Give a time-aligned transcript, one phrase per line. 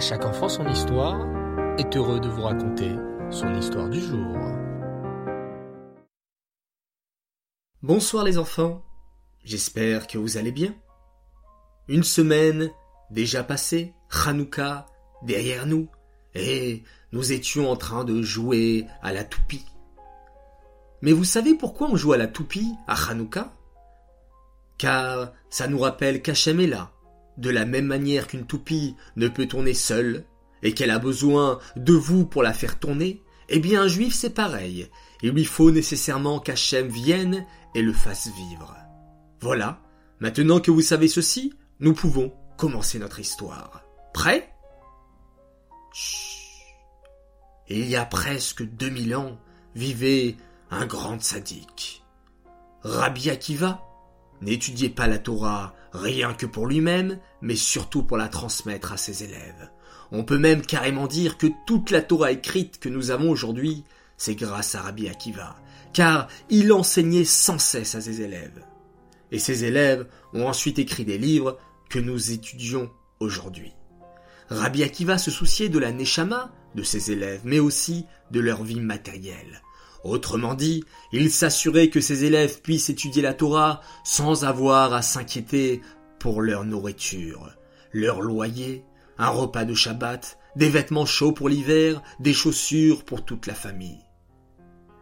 [0.00, 1.26] Chaque enfant son histoire
[1.76, 2.90] est heureux de vous raconter
[3.30, 4.34] son histoire du jour.
[7.82, 8.82] Bonsoir les enfants,
[9.44, 10.74] j'espère que vous allez bien.
[11.86, 12.70] Une semaine
[13.10, 13.92] déjà passée,
[14.24, 14.86] Hanouka
[15.22, 15.90] derrière nous,
[16.34, 16.82] et
[17.12, 19.66] nous étions en train de jouer à la toupie.
[21.02, 23.52] Mais vous savez pourquoi on joue à la toupie à Hanouka?
[24.78, 26.90] Car ça nous rappelle qu'Hachem est là,
[27.36, 30.24] de la même manière qu'une toupie ne peut tourner seule,
[30.62, 34.34] et qu'elle a besoin de vous pour la faire tourner, eh bien un juif c'est
[34.34, 34.88] pareil,
[35.22, 38.76] il lui faut nécessairement qu'Hachem vienne et le fasse vivre.
[39.40, 39.80] Voilà,
[40.18, 43.82] maintenant que vous savez ceci, nous pouvons commencer notre histoire.
[44.12, 44.52] Prêt?
[45.92, 46.40] Chut.
[47.68, 49.38] Il y a presque 2000 ans
[49.76, 50.36] vivait
[50.70, 52.04] un grand sadique.
[52.82, 53.80] Rabbi Akiva
[54.40, 59.24] n'étudiait pas la Torah rien que pour lui-même, mais surtout pour la transmettre à ses
[59.24, 59.70] élèves.
[60.12, 63.84] On peut même carrément dire que toute la Torah écrite que nous avons aujourd'hui,
[64.16, 65.56] c'est grâce à Rabbi Akiva,
[65.92, 68.64] car il enseignait sans cesse à ses élèves.
[69.32, 73.72] Et ses élèves ont ensuite écrit des livres que nous étudions aujourd'hui.
[74.48, 78.80] Rabbi Akiva se souciait de la neshama de ses élèves, mais aussi de leur vie
[78.80, 79.62] matérielle.
[80.04, 85.82] Autrement dit, il s'assurait que ses élèves puissent étudier la Torah sans avoir à s'inquiéter
[86.18, 87.50] pour leur nourriture,
[87.92, 88.84] leur loyer,
[89.18, 94.04] un repas de Shabbat, des vêtements chauds pour l'hiver, des chaussures pour toute la famille.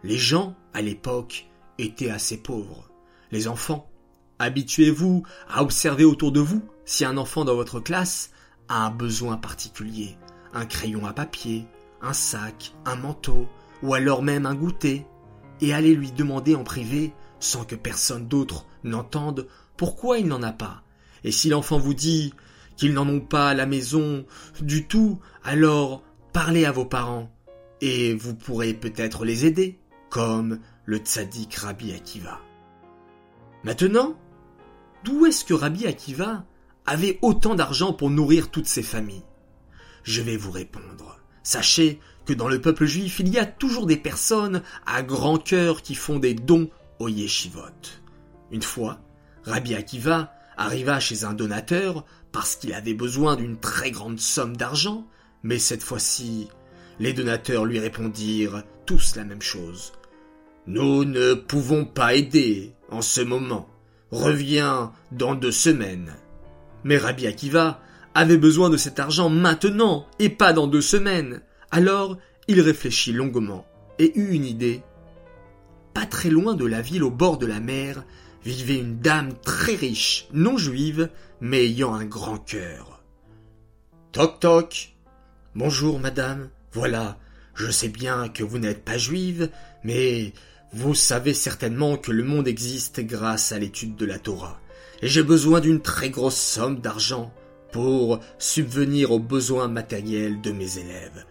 [0.03, 1.47] Les gens, à l'époque,
[1.77, 2.89] étaient assez pauvres.
[3.31, 3.89] Les enfants,
[4.39, 8.31] habituez-vous à observer autour de vous si un enfant dans votre classe
[8.67, 10.17] a un besoin particulier,
[10.53, 11.65] un crayon à papier,
[12.01, 13.47] un sac, un manteau,
[13.83, 15.05] ou alors même un goûter,
[15.61, 20.51] et allez lui demander en privé, sans que personne d'autre n'entende, pourquoi il n'en a
[20.51, 20.83] pas.
[21.23, 22.33] Et si l'enfant vous dit
[22.77, 24.25] qu'ils n'en ont pas à la maison
[24.61, 27.31] du tout, alors parlez à vos parents,
[27.81, 32.39] et vous pourrez peut-être les aider, comme le tzaddik Rabbi Akiva.
[33.63, 34.15] Maintenant,
[35.03, 36.45] d'où est-ce que Rabbi Akiva
[36.85, 39.25] avait autant d'argent pour nourrir toutes ses familles?
[40.03, 41.19] Je vais vous répondre.
[41.49, 45.81] Sachez que dans le peuple juif, il y a toujours des personnes à grand cœur
[45.81, 47.63] qui font des dons au yeshivot.
[48.51, 48.99] Une fois,
[49.45, 55.07] Rabbi Akiva arriva chez un donateur parce qu'il avait besoin d'une très grande somme d'argent,
[55.41, 56.49] mais cette fois-ci,
[56.99, 59.93] les donateurs lui répondirent tous la même chose.
[60.67, 63.67] Nous ne pouvons pas aider en ce moment.
[64.11, 66.13] Reviens dans deux semaines.
[66.83, 67.81] Mais Rabbi Akiva
[68.15, 71.41] avait besoin de cet argent maintenant et pas dans deux semaines.
[71.71, 73.65] Alors il réfléchit longuement
[73.99, 74.81] et eut une idée.
[75.93, 78.03] Pas très loin de la ville au bord de la mer
[78.43, 81.09] vivait une dame très riche, non juive,
[81.41, 83.03] mais ayant un grand cœur.
[84.11, 84.95] Toc toc.
[85.55, 86.49] Bonjour madame.
[86.71, 87.17] Voilà,
[87.55, 89.49] je sais bien que vous n'êtes pas juive,
[89.83, 90.33] mais
[90.71, 94.59] vous savez certainement que le monde existe grâce à l'étude de la Torah,
[95.01, 97.33] et j'ai besoin d'une très grosse somme d'argent
[97.71, 101.25] pour subvenir aux besoins matériels de mes élèves.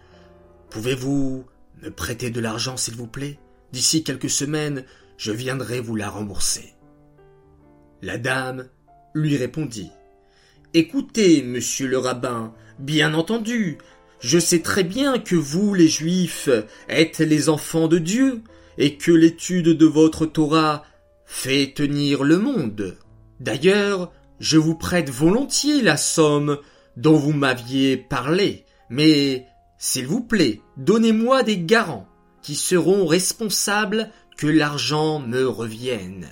[0.69, 1.45] Pouvez-vous
[1.81, 3.39] me prêter de l'argent, s'il vous plaît?
[3.71, 4.83] D'ici quelques semaines,
[5.17, 6.73] je viendrai vous la rembourser.
[8.01, 8.67] La dame
[9.13, 9.91] lui répondit.
[10.73, 13.77] Écoutez, monsieur le rabbin, bien entendu,
[14.19, 16.49] je sais très bien que vous, les juifs,
[16.87, 18.41] êtes les enfants de Dieu,
[18.77, 20.85] et que l'étude de votre Torah
[21.25, 22.97] fait tenir le monde.
[23.39, 26.57] D'ailleurs, je vous prête volontiers la somme
[26.97, 29.45] dont vous m'aviez parlé, mais,
[29.77, 32.07] s'il vous plaît, donnez-moi des garants
[32.41, 36.27] qui seront responsables que l'argent me revienne.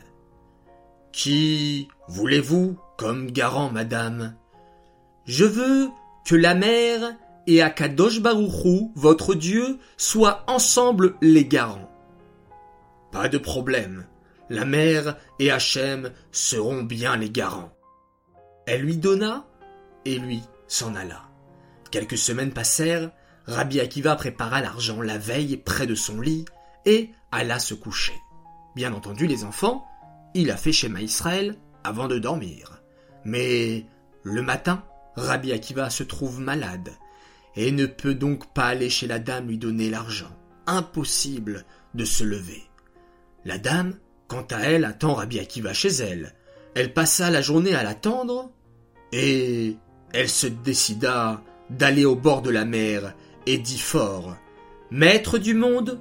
[1.12, 4.36] Qui voulez-vous comme garant, madame?
[5.26, 5.90] Je veux
[6.26, 7.16] que la mère
[7.48, 11.92] et Akadosh Baruchou, votre Dieu, soient ensemble les garants.
[13.12, 14.06] Pas de problème.
[14.50, 17.72] La mère et Hachem seront bien les garants.
[18.68, 19.46] Elle lui donna,
[20.04, 21.24] et lui s'en alla.
[21.90, 23.12] Quelques semaines passèrent,
[23.46, 26.44] Rabbi Akiva prépara l'argent la veille près de son lit,
[26.86, 28.14] et alla se coucher.
[28.76, 29.86] Bien entendu, les enfants,
[30.34, 31.56] il a fait schéma Israël
[31.86, 32.84] avant de dormir.
[33.24, 33.86] Mais
[34.24, 34.84] le matin,
[35.16, 36.92] Rabbi Akiva se trouve malade,
[37.56, 40.38] et ne peut donc pas aller chez la dame lui donner l'argent.
[40.66, 42.64] Impossible de se lever.
[43.46, 43.98] La dame,
[44.28, 46.36] quant à elle, attend Rabbi Akiva chez elle.
[46.76, 48.52] Elle passa la journée à l'attendre,
[49.12, 49.78] et
[50.14, 53.14] elle se décida d'aller au bord de la mer
[53.46, 54.36] et dit fort
[54.90, 56.00] Maître du monde,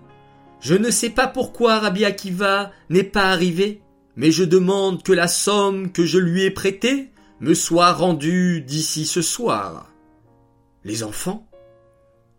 [0.61, 3.83] je ne sais pas pourquoi Rabbi Akiva n'est pas arrivé,
[4.15, 7.11] mais je demande que la somme que je lui ai prêtée
[7.41, 9.91] me soit rendue d'ici ce soir.
[10.85, 11.47] Les enfants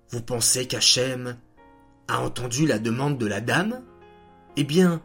[0.10, 1.38] Vous pensez qu'Hachem
[2.08, 3.84] a entendu la demande de la dame?
[4.56, 5.02] Eh bien,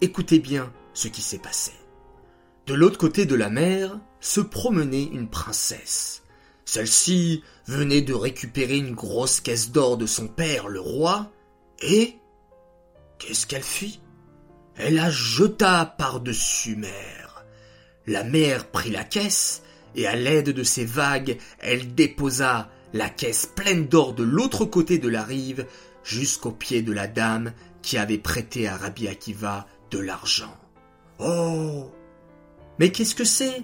[0.00, 1.72] écoutez bien ce qui s'est passé.
[2.66, 6.22] De l'autre côté de la mer se promenait une princesse.
[6.64, 11.30] Celle-ci venait de récupérer une grosse caisse d'or de son père, le roi,
[11.80, 12.16] et
[13.18, 14.00] qu'est-ce qu'elle fit?
[14.74, 17.44] Elle la jeta par-dessus mer.
[18.08, 19.62] La mer prit la caisse,
[19.94, 24.98] et à l'aide de ses vagues, elle déposa la caisse pleine d'or de l'autre côté
[24.98, 25.66] de la rive
[26.02, 30.56] jusqu'au pied de la dame qui avait prêté à Rabbi Akiva de l'argent.
[31.20, 31.92] Oh
[32.78, 33.62] Mais qu'est-ce que c'est?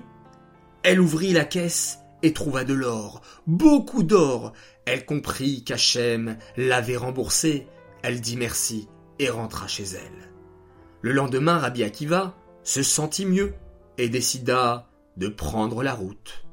[0.83, 4.53] Elle ouvrit la caisse et trouva de l'or, beaucoup d'or.
[4.85, 7.67] Elle comprit qu'Hachem l'avait remboursé.
[8.03, 8.89] Elle dit merci
[9.19, 10.31] et rentra chez elle.
[11.03, 13.55] Le lendemain, Rabbi Akiva se sentit mieux
[13.99, 16.45] et décida de prendre la route.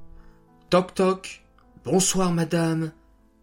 [0.69, 1.43] Toc toc.
[1.85, 2.91] Bonsoir madame.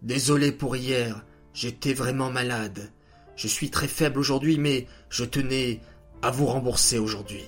[0.03, 1.25] Désolé pour hier,
[1.55, 2.93] j'étais vraiment malade.
[3.35, 5.81] Je suis très faible aujourd'hui, mais je tenais
[6.23, 7.45] à vous rembourser aujourd'hui.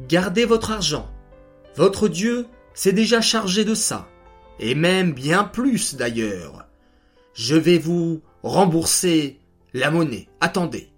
[0.00, 1.08] Gardez votre argent.
[1.76, 4.08] Votre Dieu s'est déjà chargé de ça,
[4.58, 6.66] et même bien plus d'ailleurs.
[7.34, 9.40] Je vais vous rembourser
[9.72, 10.28] la monnaie.
[10.40, 10.90] Attendez.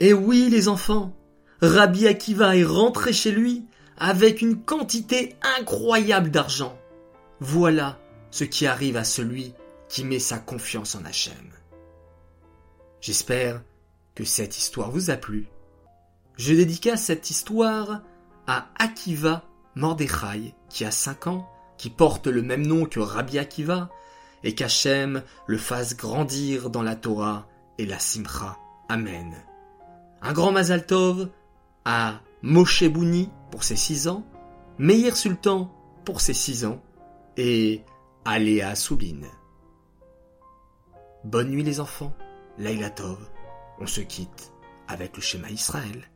[0.00, 1.16] Et oui, les enfants,
[1.60, 3.64] Rabbi Akiva est rentré chez lui
[3.96, 6.76] avec une quantité incroyable d'argent.
[7.40, 7.98] Voilà
[8.30, 9.54] ce qui arrive à celui
[9.88, 11.34] qui met sa confiance en Hachem.
[13.00, 13.62] J'espère
[14.14, 15.46] que cette histoire vous a plu.
[16.36, 18.02] Je dédicace cette histoire
[18.46, 19.44] à Akiva
[19.76, 21.48] Mordechai, qui a cinq ans,
[21.78, 23.88] qui porte le même nom que Rabbi Akiva,
[24.42, 27.46] et qu'Hachem le fasse grandir dans la Torah
[27.78, 28.58] et la Simcha.
[28.88, 29.34] Amen.
[30.22, 31.28] Un grand Mazal Tov
[31.84, 34.24] à Moshe Bouni pour ses six ans,
[34.78, 35.72] Meir Sultan
[36.04, 36.82] pour ses six ans,
[37.36, 37.82] et
[38.24, 39.28] Aléa Soubine.
[41.24, 42.12] Bonne nuit les enfants,
[42.58, 43.18] Laila Tov,
[43.80, 44.52] on se quitte
[44.88, 46.10] avec le schéma Israël.